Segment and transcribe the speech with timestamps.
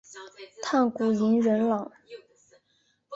[0.63, 1.91] 炭谷银仁朗。